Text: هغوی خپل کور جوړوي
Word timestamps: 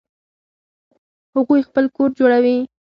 هغوی 1.35 1.61
خپل 1.67 1.85
کور 1.95 2.09
جوړوي 2.19 2.57